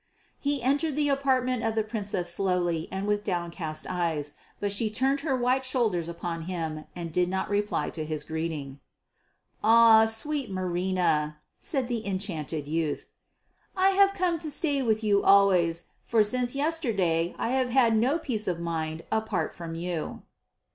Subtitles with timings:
[0.39, 5.19] He entered the apartment of the Princess slowly and with downcast eyes; but she turned
[5.19, 8.79] her white shoulders upon him and did not reply to his greeting.
[9.63, 13.05] "Ah, sweet Marina," said the enchanted youth,
[13.77, 18.17] "I have come to stay with you always, for since yesterday I have had no
[18.17, 20.23] peace of mind apart from you."